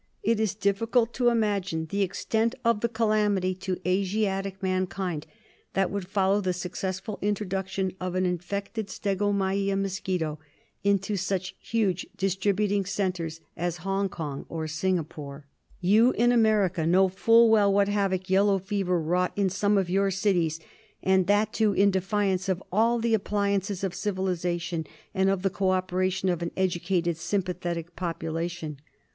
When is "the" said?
1.85-2.01, 2.79-2.89, 4.81-4.87, 6.41-6.53, 22.97-23.13, 25.43-25.51